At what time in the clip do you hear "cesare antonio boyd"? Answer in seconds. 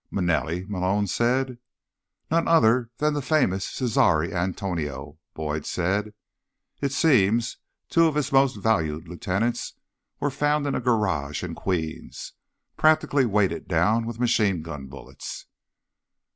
3.67-5.63